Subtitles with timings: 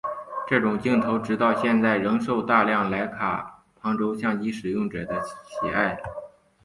[0.47, 5.95] 这种镜头直到现在仍受到大量莱卡旁轴相机使用者的喜爱。